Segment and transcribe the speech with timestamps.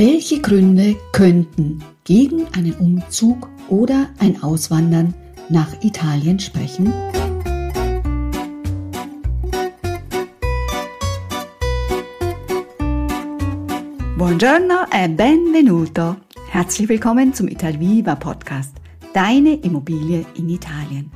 [0.00, 5.12] Welche Gründe könnten gegen einen Umzug oder ein Auswandern
[5.48, 6.92] nach Italien sprechen?
[14.16, 16.14] Buongiorno e benvenuto.
[16.48, 18.76] Herzlich willkommen zum Italviva Podcast,
[19.14, 21.10] deine Immobilie in Italien.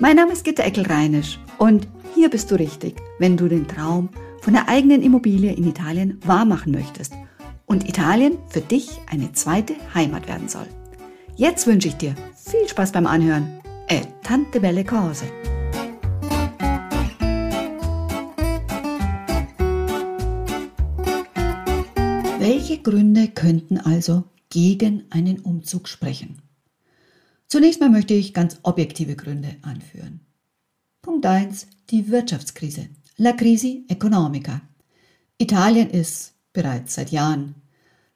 [0.00, 4.08] Mein Name ist Gitta Eckel-Reinisch und hier bist du richtig, wenn du den Traum
[4.40, 7.12] von der eigenen Immobilie in Italien wahrmachen möchtest–
[7.66, 10.66] und Italien für dich eine zweite Heimat werden soll.
[11.34, 13.60] Jetzt wünsche ich dir viel Spaß beim Anhören.
[13.88, 15.26] E tante belle cose.
[22.38, 26.40] Welche Gründe könnten also gegen einen Umzug sprechen?
[27.48, 30.20] Zunächst mal möchte ich ganz objektive Gründe anführen.
[31.02, 31.66] Punkt 1.
[31.90, 32.88] Die Wirtschaftskrise.
[33.16, 34.62] La crisi economica.
[35.38, 37.54] Italien ist bereits seit Jahren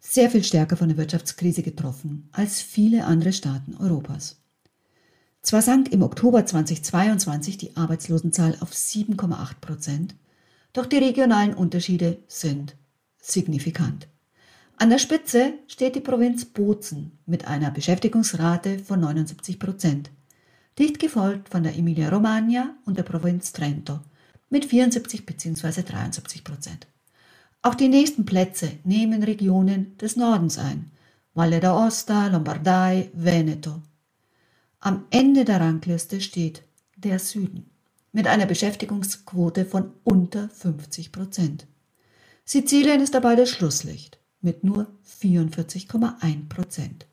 [0.00, 4.40] sehr viel stärker von der Wirtschaftskrise getroffen als viele andere Staaten Europas.
[5.42, 10.14] Zwar sank im Oktober 2022 die Arbeitslosenzahl auf 7,8 Prozent,
[10.72, 12.76] doch die regionalen Unterschiede sind
[13.18, 14.08] signifikant.
[14.76, 20.10] An der Spitze steht die Provinz Bozen mit einer Beschäftigungsrate von 79 Prozent,
[20.78, 24.00] dicht gefolgt von der Emilia-Romagna und der Provinz Trento
[24.48, 25.82] mit 74 bzw.
[25.82, 26.86] 73 Prozent.
[27.62, 30.91] Auch die nächsten Plätze nehmen Regionen des Nordens ein.
[31.34, 33.83] Valle d'Aosta, Lombardei, Veneto.
[34.80, 36.62] Am Ende der Rangliste steht
[36.97, 37.70] der Süden
[38.12, 41.67] mit einer Beschäftigungsquote von unter 50 Prozent.
[42.44, 47.06] Sizilien ist dabei das Schlusslicht mit nur 44,1 Prozent.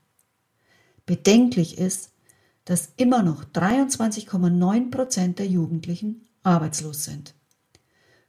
[1.06, 2.12] Bedenklich ist,
[2.66, 7.34] dass immer noch 23,9 Prozent der Jugendlichen arbeitslos sind.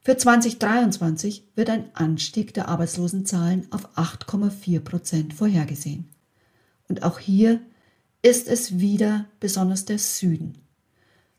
[0.09, 6.09] Für 2023 wird ein Anstieg der Arbeitslosenzahlen auf 8,4 Prozent vorhergesehen.
[6.89, 7.61] Und auch hier
[8.23, 10.57] ist es wieder besonders der Süden.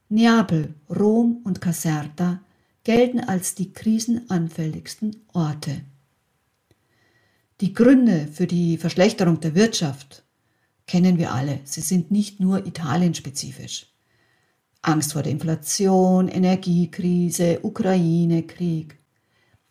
[0.07, 2.41] Neapel, Rom und Caserta
[2.83, 5.81] gelten als die krisenanfälligsten Orte.
[7.61, 10.21] Die Gründe für die Verschlechterung der Wirtschaft
[10.85, 11.59] kennen wir alle.
[11.63, 13.87] Sie sind nicht nur italienspezifisch.
[14.81, 18.97] Angst vor der Inflation, Energiekrise, Ukraine-Krieg.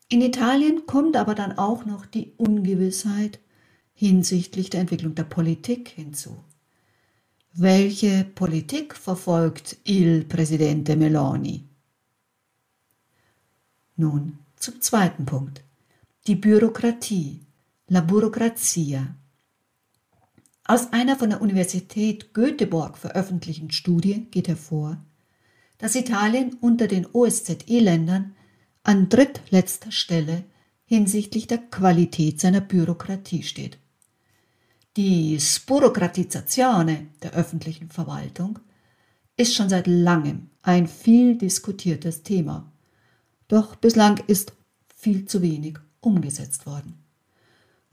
[0.09, 3.41] In Italien kommt aber dann auch noch die Ungewissheit
[3.95, 6.45] hinsichtlich der Entwicklung der Politik hinzu.
[7.53, 11.65] Welche Politik verfolgt il Presidente Meloni?
[13.97, 15.65] Nun zum zweiten Punkt.
[16.27, 17.41] Die Bürokratie,
[17.89, 19.15] la Burocrazia.
[20.71, 24.99] Aus einer von der Universität Göteborg veröffentlichten Studie geht hervor,
[25.79, 28.37] dass Italien unter den OSZE-Ländern
[28.83, 30.45] an drittletzter Stelle
[30.85, 33.79] hinsichtlich der Qualität seiner Bürokratie steht.
[34.99, 38.59] Die Sburocratizzazione der öffentlichen Verwaltung
[39.39, 42.71] ist schon seit langem ein viel diskutiertes Thema.
[43.49, 44.53] Doch bislang ist
[44.95, 47.03] viel zu wenig umgesetzt worden.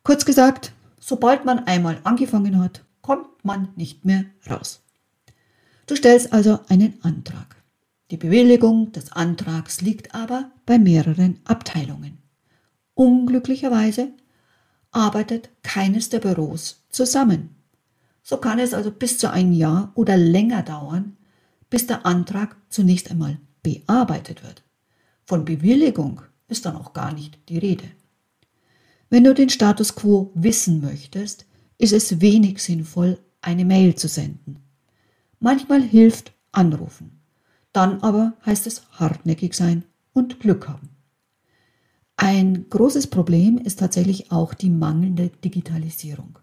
[0.04, 0.74] Kurz gesagt,
[1.08, 4.82] Sobald man einmal angefangen hat, kommt man nicht mehr raus.
[5.86, 7.58] Du stellst also einen Antrag.
[8.10, 12.18] Die Bewilligung des Antrags liegt aber bei mehreren Abteilungen.
[12.96, 14.14] Unglücklicherweise
[14.90, 17.56] arbeitet keines der Büros zusammen.
[18.24, 21.18] So kann es also bis zu ein Jahr oder länger dauern,
[21.70, 24.64] bis der Antrag zunächst einmal bearbeitet wird.
[25.24, 27.86] Von Bewilligung ist dann auch gar nicht die Rede.
[29.16, 31.46] Wenn du den Status quo wissen möchtest,
[31.78, 34.58] ist es wenig sinnvoll, eine Mail zu senden.
[35.40, 37.22] Manchmal hilft Anrufen.
[37.72, 40.90] Dann aber heißt es hartnäckig sein und Glück haben.
[42.18, 46.38] Ein großes Problem ist tatsächlich auch die mangelnde Digitalisierung.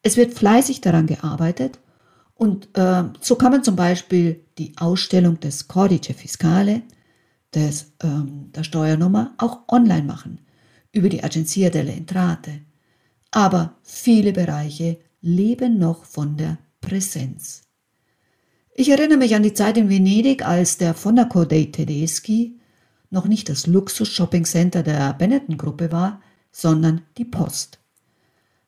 [0.00, 1.80] Es wird fleißig daran gearbeitet
[2.34, 6.80] und äh, so kann man zum Beispiel die Ausstellung des Codice Fiscale,
[7.54, 10.38] des, ähm, der Steuernummer, auch online machen
[10.94, 12.60] über die Agenzia delle Entrate.
[13.30, 17.62] Aber viele Bereiche leben noch von der Präsenz.
[18.74, 22.58] Ich erinnere mich an die Zeit in Venedig, als der Fonaco dei Tedeschi
[23.10, 26.20] noch nicht das Luxus-Shopping-Center der Benetton-Gruppe war,
[26.50, 27.78] sondern die Post.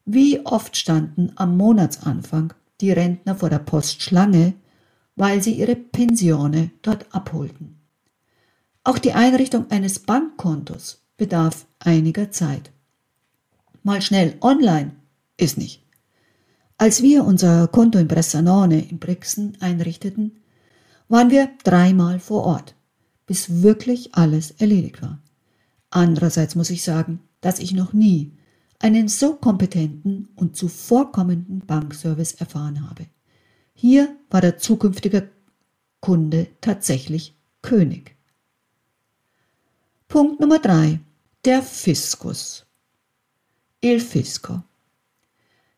[0.05, 4.55] Wie oft standen am Monatsanfang die Rentner vor der Postschlange,
[5.17, 7.81] weil sie ihre Pensione dort abholten.
[8.85, 12.73] Auch die Einrichtung eines Bankkontos bedarf einiger Zeit.
[13.83, 14.93] Mal schnell online
[15.37, 15.83] ist nicht.
[16.79, 20.33] Als wir unser Konto in Bressanone in Brixen einrichteten,
[21.09, 22.75] waren wir dreimal vor Ort,
[23.27, 25.21] bis wirklich alles erledigt war.
[25.91, 28.33] Andererseits muss ich sagen, dass ich noch nie
[28.79, 33.07] einen so kompetenten und zuvorkommenden Bankservice erfahren habe.
[33.73, 35.31] Hier war der zukünftige
[36.01, 38.17] Kunde tatsächlich König.
[40.09, 41.01] Punkt Nummer drei:
[41.47, 42.67] Der Fiskus.
[43.81, 44.63] Il Fisco.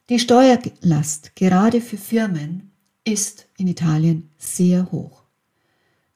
[0.09, 2.73] Die Steuerlast gerade für Firmen
[3.05, 5.25] ist in Italien sehr hoch.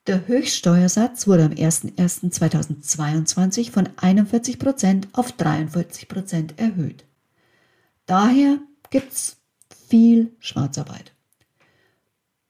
[0.07, 7.05] Der Höchststeuersatz wurde am 01.01.2022 von 41% auf 43% erhöht.
[8.07, 8.59] Daher
[8.89, 9.37] gibt es
[9.87, 11.13] viel Schwarzarbeit,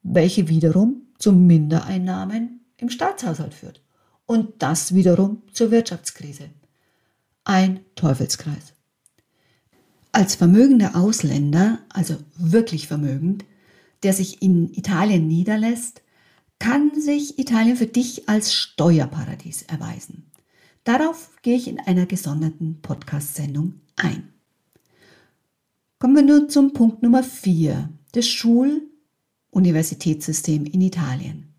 [0.05, 3.83] welche wiederum zu Mindereinnahmen im Staatshaushalt führt
[4.25, 6.51] und das wiederum zur Wirtschaftskrise.
[7.45, 8.75] Ein Teufelskreis.
[10.13, 13.47] Als vermögender Ausländer, also wirklich vermögend,
[14.03, 16.03] der sich in Italien niederlässt,
[16.59, 20.31] kann sich Italien für dich als Steuerparadies erweisen.
[20.85, 24.29] Darauf gehe ich in einer gesonderten Podcast-Sendung ein.
[25.99, 31.53] Kommen wir nun zum Punkt Nummer 4, das Schul-Universitätssystem in Italien.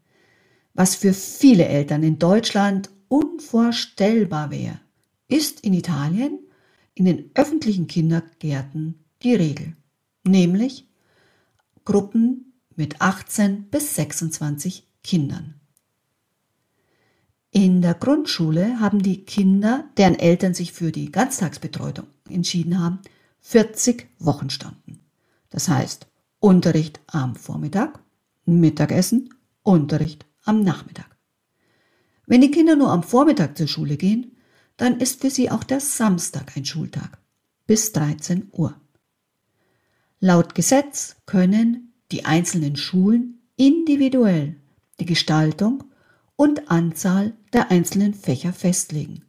[0.73, 4.82] Was für viele Eltern in Deutschland unvorstellbar wäre,
[5.27, 6.39] ist in Italien
[6.93, 9.75] in den öffentlichen Kindergärten die Regel,
[10.23, 10.87] nämlich
[11.85, 15.55] Gruppen mit 18 bis 26 Kindern.
[17.51, 22.99] In der Grundschule haben die Kinder, deren Eltern sich für die Ganztagsbetreuung entschieden haben,
[23.41, 24.99] 40 Wochenstunden.
[25.49, 26.07] Das heißt
[26.39, 27.99] Unterricht am Vormittag,
[28.45, 29.29] Mittagessen,
[29.61, 31.15] Unterricht am Nachmittag.
[32.25, 34.32] Wenn die Kinder nur am Vormittag zur Schule gehen,
[34.83, 37.17] dann ist für sie auch der Samstag ein Schultag
[37.67, 38.75] bis 13 Uhr.
[40.19, 44.57] Laut Gesetz können die einzelnen Schulen individuell
[44.99, 45.85] die Gestaltung
[46.35, 49.23] und Anzahl der einzelnen Fächer festlegen,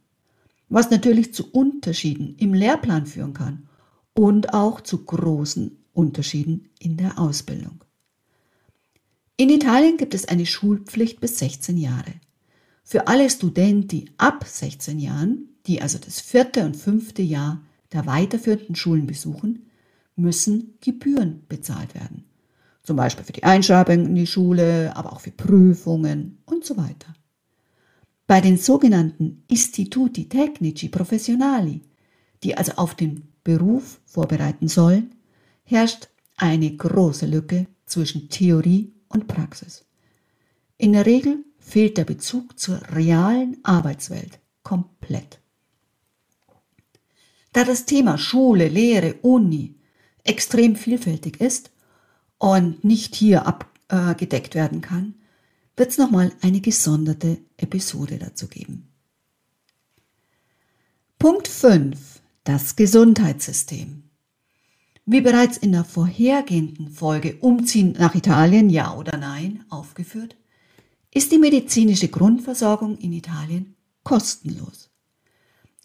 [0.67, 3.69] was natürlich zu Unterschieden im Lehrplan führen kann
[4.13, 7.81] und auch zu großen Unterschieden in der Ausbildung.
[9.37, 12.11] In Italien gibt es eine Schulpflicht bis 16 Jahre.
[12.87, 18.75] Für alle Studenten ab 16 Jahren, die also das vierte und fünfte Jahr der weiterführenden
[18.75, 19.65] Schulen besuchen,
[20.15, 22.25] müssen Gebühren bezahlt werden.
[22.83, 27.11] Zum Beispiel für die Einschreibung in die Schule, aber auch für Prüfungen und so weiter.
[28.27, 31.81] Bei den sogenannten Istituti Tecnici Professionali,
[32.43, 35.15] die also auf den Beruf vorbereiten sollen,
[35.63, 39.85] herrscht eine große Lücke zwischen Theorie und Praxis.
[40.77, 45.39] In der Regel fehlt der Bezug zur realen Arbeitswelt komplett.
[47.53, 49.75] Da das Thema Schule, Lehre, Uni
[50.23, 51.71] extrem vielfältig ist
[52.37, 55.15] und nicht hier abgedeckt werden kann,
[55.75, 58.87] wird es nochmal eine gesonderte Episode dazu geben.
[61.17, 62.21] Punkt 5.
[62.43, 64.03] Das Gesundheitssystem.
[65.05, 70.35] Wie bereits in der vorhergehenden Folge Umziehen nach Italien, ja oder nein, aufgeführt,
[71.15, 74.89] ist die medizinische Grundversorgung in Italien kostenlos.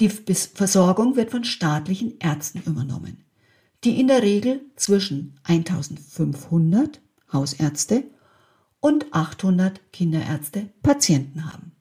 [0.00, 3.24] Die Versorgung wird von staatlichen Ärzten übernommen,
[3.84, 7.00] die in der Regel zwischen 1500
[7.32, 8.02] Hausärzte
[8.80, 11.72] und 800 Kinderärzte Patienten haben.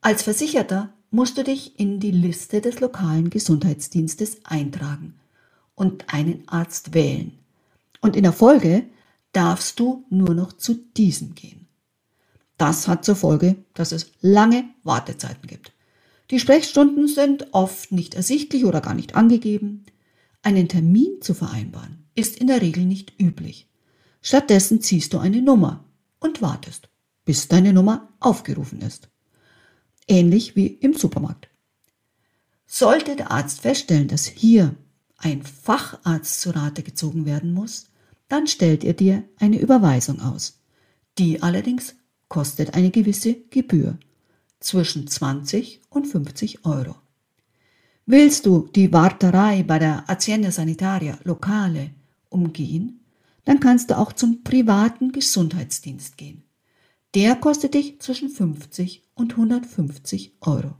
[0.00, 5.14] Als Versicherter musst du dich in die Liste des lokalen Gesundheitsdienstes eintragen
[5.76, 7.38] und einen Arzt wählen.
[8.00, 8.86] Und in der Folge
[9.32, 11.63] darfst du nur noch zu diesem gehen.
[12.56, 15.72] Das hat zur Folge, dass es lange Wartezeiten gibt.
[16.30, 19.84] Die Sprechstunden sind oft nicht ersichtlich oder gar nicht angegeben.
[20.42, 23.68] Einen Termin zu vereinbaren ist in der Regel nicht üblich.
[24.22, 25.84] Stattdessen ziehst du eine Nummer
[26.20, 26.88] und wartest,
[27.24, 29.08] bis deine Nummer aufgerufen ist.
[30.08, 31.48] Ähnlich wie im Supermarkt.
[32.66, 34.74] Sollte der Arzt feststellen, dass hier
[35.18, 37.86] ein Facharzt zu Rate gezogen werden muss,
[38.28, 40.60] dann stellt er dir eine Überweisung aus,
[41.18, 41.94] die allerdings
[42.34, 43.96] kostet eine gewisse Gebühr
[44.58, 46.96] zwischen 20 und 50 Euro.
[48.06, 51.90] Willst du die Warterei bei der Azienda Sanitaria Lokale
[52.30, 53.04] umgehen,
[53.44, 56.42] dann kannst du auch zum privaten Gesundheitsdienst gehen.
[57.14, 60.74] Der kostet dich zwischen 50 und 150 Euro.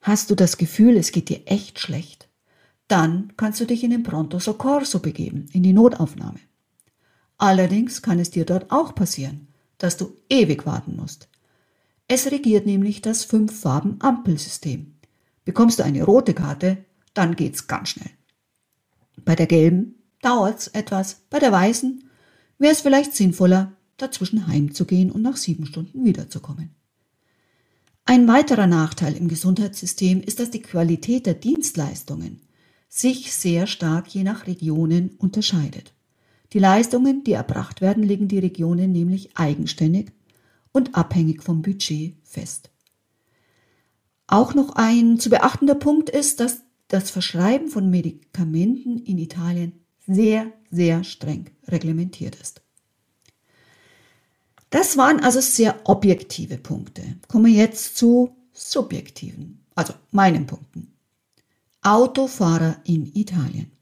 [0.00, 2.30] Hast du das Gefühl, es geht dir echt schlecht?
[2.88, 6.40] Dann kannst du dich in den Pronto Soccorso begeben, in die Notaufnahme.
[7.36, 9.45] Allerdings kann es dir dort auch passieren,
[9.78, 11.28] dass du ewig warten musst.
[12.08, 14.94] Es regiert nämlich das Fünf-Farben-Ampelsystem.
[15.44, 16.78] Bekommst du eine rote Karte,
[17.14, 18.10] dann geht's ganz schnell.
[19.24, 22.04] Bei der gelben dauert's etwas, bei der weißen
[22.58, 26.70] wäre es vielleicht sinnvoller, dazwischen heimzugehen und nach sieben Stunden wiederzukommen.
[28.04, 32.40] Ein weiterer Nachteil im Gesundheitssystem ist, dass die Qualität der Dienstleistungen
[32.88, 35.92] sich sehr stark je nach Regionen unterscheidet.
[36.56, 40.12] Die Leistungen, die erbracht werden, legen die Regionen nämlich eigenständig
[40.72, 42.70] und abhängig vom Budget fest.
[44.26, 50.50] Auch noch ein zu beachtender Punkt ist, dass das Verschreiben von Medikamenten in Italien sehr,
[50.70, 52.62] sehr streng reglementiert ist.
[54.70, 57.02] Das waren also sehr objektive Punkte.
[57.28, 60.96] Kommen wir jetzt zu subjektiven, also meinen Punkten.
[61.82, 63.75] Autofahrer in Italien.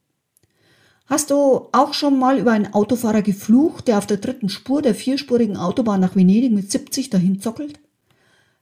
[1.06, 4.94] Hast du auch schon mal über einen Autofahrer geflucht, der auf der dritten Spur der
[4.94, 7.78] vierspurigen Autobahn nach Venedig mit 70 dahin zockelt?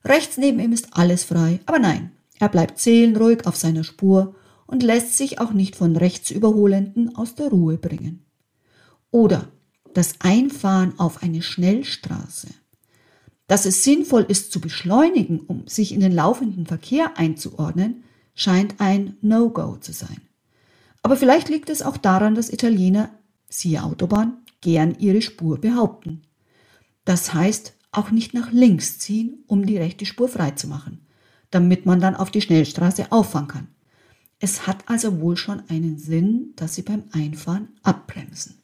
[0.04, 4.34] Rechts neben ihm ist alles frei, aber nein, er bleibt seelenruhig auf seiner Spur
[4.66, 8.25] und lässt sich auch nicht von Rechtsüberholenden aus der Ruhe bringen.
[9.12, 9.49] Oder
[9.94, 12.49] das Einfahren auf eine Schnellstraße.
[13.46, 18.02] Dass es sinnvoll ist zu beschleunigen, um sich in den laufenden Verkehr einzuordnen,
[18.34, 20.22] scheint ein No-Go zu sein.
[21.02, 23.11] Aber vielleicht liegt es auch daran, dass Italiener,
[23.49, 26.23] siehe Autobahn, gern ihre Spur behaupten.
[27.04, 31.04] Das heißt, auch nicht nach links ziehen, um die rechte Spur freizumachen,
[31.50, 33.68] damit man dann auf die Schnellstraße auffahren kann.
[34.38, 38.59] Es hat also wohl schon einen Sinn, dass sie beim Einfahren abbremsen.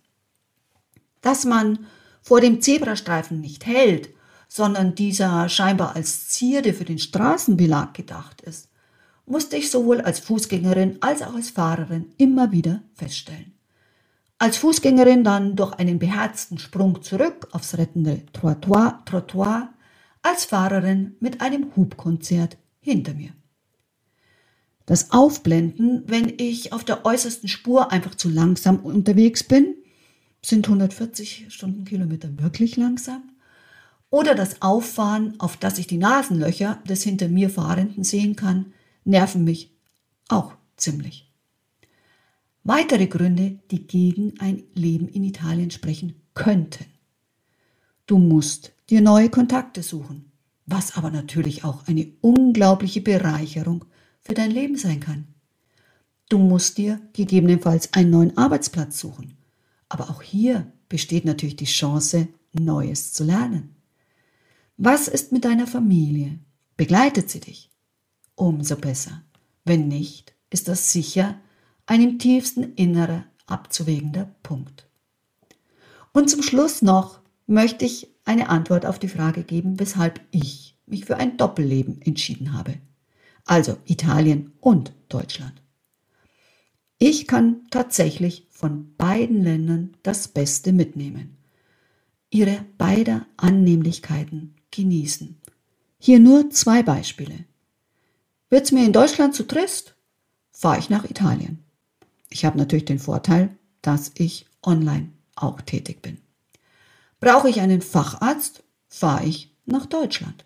[1.21, 1.87] Dass man
[2.23, 4.11] vor dem Zebrastreifen nicht hält,
[4.49, 8.68] sondern dieser scheinbar als Zierde für den Straßenbelag gedacht ist,
[9.28, 13.52] musste ich sowohl als Fußgängerin als auch als Fahrerin immer wieder feststellen.
[14.38, 19.70] Als Fußgängerin dann durch einen beherzten Sprung zurück aufs rettende Trottoir, Trottoir
[20.23, 23.30] als Fahrerin mit einem Hubkonzert hinter mir.
[24.87, 29.75] Das Aufblenden, wenn ich auf der äußersten Spur einfach zu langsam unterwegs bin,
[30.40, 33.23] sind 140 Stundenkilometer wirklich langsam?
[34.11, 38.73] Oder das Auffahren, auf das ich die Nasenlöcher des hinter mir Fahrenden sehen kann,
[39.05, 39.75] nerven mich
[40.28, 41.33] auch ziemlich.
[42.64, 46.87] Weitere Gründe, die gegen ein Leben in Italien sprechen könnten.
[48.07, 50.31] Du musst dir neue Kontakte suchen,
[50.67, 53.85] was aber natürlich auch eine unglaubliche Bereicherung
[54.21, 55.28] für dein Leben sein kann.
[56.28, 59.38] Du musst dir gegebenenfalls einen neuen Arbeitsplatz suchen.
[59.88, 63.76] Aber auch hier besteht natürlich die Chance, Neues zu lernen.
[64.76, 66.38] Was ist mit deiner Familie?
[66.76, 67.71] Begleitet sie dich?
[68.38, 69.25] Umso besser.
[69.64, 71.40] Wenn nicht, ist das sicher
[71.87, 74.88] ein im tiefsten Innere abzuwägender Punkt.
[76.12, 81.04] Und zum Schluss noch möchte ich eine Antwort auf die Frage geben, weshalb ich mich
[81.04, 82.75] für ein Doppelleben entschieden habe.
[83.45, 85.61] Also Italien und Deutschland.
[86.99, 91.38] Ich kann tatsächlich von beiden Ländern das Beste mitnehmen.
[92.30, 95.40] Ihre beider Annehmlichkeiten genießen.
[95.99, 97.48] Hier nur zwei Beispiele.
[98.50, 99.95] Wird's mir in Deutschland zu trist,
[100.52, 101.64] fahre ich nach Italien.
[102.31, 103.50] Ich habe natürlich den Vorteil,
[103.83, 106.19] dass ich online auch tätig bin.
[107.21, 110.45] Brauche ich einen Facharzt, fahre ich nach Deutschland.